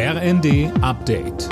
[0.00, 1.48] RND Update.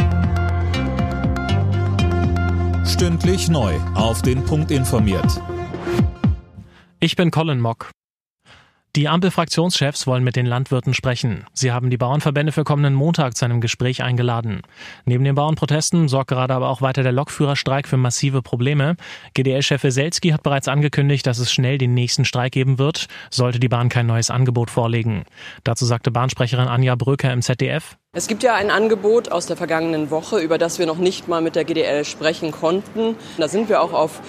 [2.87, 3.75] Stündlich neu.
[3.97, 5.43] Auf den Punkt informiert.
[7.01, 7.91] Ich bin Colin Mock.
[8.95, 11.45] Die Ampel-Fraktionschefs wollen mit den Landwirten sprechen.
[11.53, 14.63] Sie haben die Bauernverbände für kommenden Montag zu einem Gespräch eingeladen.
[15.05, 18.97] Neben den Bauernprotesten sorgt gerade aber auch weiter der Lokführerstreik für massive Probleme.
[19.35, 23.69] GDL-Chef Weselski hat bereits angekündigt, dass es schnell den nächsten Streik geben wird, sollte die
[23.69, 25.25] Bahn kein neues Angebot vorlegen.
[25.63, 27.99] Dazu sagte Bahnsprecherin Anja Bröker im ZDF.
[28.17, 31.43] Es gibt ja ein Angebot aus der vergangenen Woche, über das wir noch nicht mal
[31.43, 33.15] mit der GDL sprechen konnten.
[33.37, 34.23] Da sind wir auch auf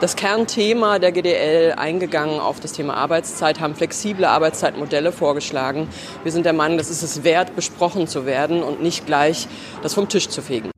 [0.00, 5.88] das Kernthema der GDL eingegangen, auf das Thema Arbeitszeit, haben flexible Arbeitszeitmodelle vorgeschlagen.
[6.22, 9.46] Wir sind der Meinung, das ist es wert, besprochen zu werden und nicht gleich
[9.82, 10.70] das vom Tisch zu fegen.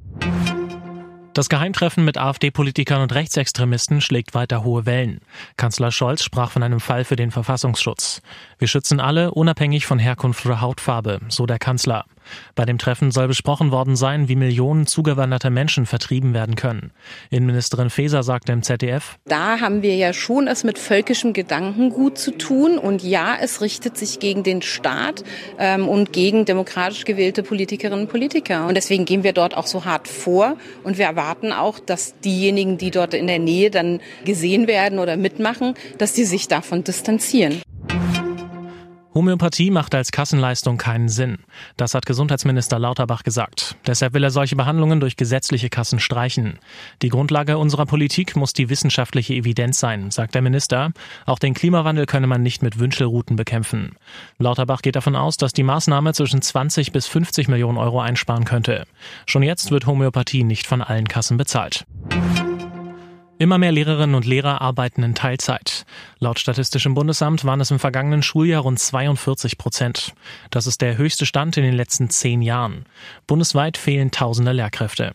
[1.35, 5.21] Das Geheimtreffen mit AfD-Politikern und Rechtsextremisten schlägt weiter hohe Wellen.
[5.57, 8.23] Kanzler Scholz sprach von einem Fall für den Verfassungsschutz.
[8.59, 12.07] Wir schützen alle, unabhängig von Herkunft oder Hautfarbe, so der Kanzler.
[12.55, 16.93] Bei dem Treffen soll besprochen worden sein, wie Millionen zugewanderter Menschen vertrieben werden können.
[17.31, 22.31] Innenministerin Faeser sagte im ZDF, Da haben wir ja schon es mit völkischem Gedankengut zu
[22.33, 22.79] tun.
[22.79, 25.25] Und ja, es richtet sich gegen den Staat
[25.59, 28.67] ähm, und gegen demokratisch gewählte Politikerinnen und Politiker.
[28.67, 30.57] Und deswegen gehen wir dort auch so hart vor.
[30.85, 35.17] Und wir erwarten auch, dass diejenigen, die dort in der Nähe dann gesehen werden oder
[35.17, 37.63] mitmachen, dass die sich davon distanzieren.
[39.17, 41.39] Homöopathie macht als Kassenleistung keinen Sinn.
[41.79, 43.75] Das hat Gesundheitsminister Lauterbach gesagt.
[43.87, 46.59] Deshalb will er solche Behandlungen durch gesetzliche Kassen streichen.
[47.01, 50.93] Die Grundlage unserer Politik muss die wissenschaftliche Evidenz sein, sagt der Minister.
[51.25, 53.97] Auch den Klimawandel könne man nicht mit Wünschelrouten bekämpfen.
[54.37, 58.85] Lauterbach geht davon aus, dass die Maßnahme zwischen 20 bis 50 Millionen Euro einsparen könnte.
[59.25, 61.87] Schon jetzt wird Homöopathie nicht von allen Kassen bezahlt.
[63.39, 65.85] Immer mehr Lehrerinnen und Lehrer arbeiten in Teilzeit.
[66.19, 70.15] Laut Statistischem Bundesamt waren es im vergangenen Schuljahr rund 42 Prozent.
[70.51, 72.87] Das ist der höchste Stand in den letzten zehn Jahren.
[73.27, 75.13] Bundesweit fehlen tausende Lehrkräfte.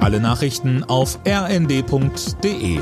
[0.00, 2.80] Alle Nachrichten auf rnd.de